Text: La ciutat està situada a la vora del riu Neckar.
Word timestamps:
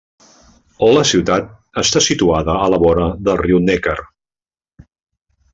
La 0.97 1.03
ciutat 1.09 1.51
està 1.83 2.03
situada 2.07 2.57
a 2.63 2.71
la 2.75 2.81
vora 2.87 3.07
del 3.29 3.41
riu 3.45 3.63
Neckar. 3.69 3.99